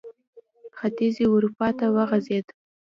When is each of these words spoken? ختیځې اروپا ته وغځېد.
ختیځې 0.77 1.25
اروپا 1.35 1.67
ته 1.77 1.85
وغځېد. 1.95 2.45